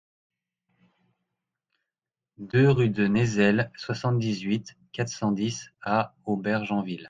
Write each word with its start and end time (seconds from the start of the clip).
deux 2.39 2.71
rue 2.71 2.89
de 2.89 3.05
Nézel, 3.05 3.69
soixante-dix-huit, 3.75 4.75
quatre 4.93 5.09
cent 5.11 5.31
dix 5.31 5.69
à 5.79 6.15
Aubergenville 6.25 6.99